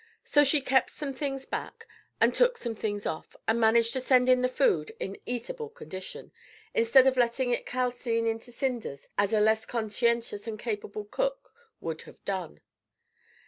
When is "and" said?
2.19-2.33, 3.47-3.59, 10.47-10.57